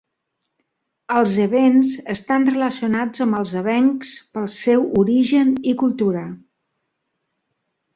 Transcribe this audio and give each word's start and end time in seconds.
Els 1.19 1.35
Evens 1.43 1.91
estan 2.15 2.49
relacionats 2.53 3.27
amb 3.27 3.39
els 3.43 3.55
Evenks 3.63 4.17
pel 4.39 4.51
seu 4.59 4.91
origen 5.07 5.57
i 5.75 5.79
cultura. 5.87 6.29